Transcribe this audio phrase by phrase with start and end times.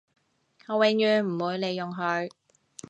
[0.67, 2.27] 我永遠唔會利用佢